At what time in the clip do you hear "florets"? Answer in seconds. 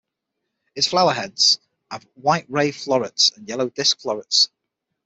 2.71-3.29, 3.99-4.49